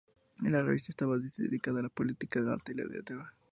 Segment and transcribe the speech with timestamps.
[0.41, 3.35] La revista estaba dedicada a la política, el arte y la literatura.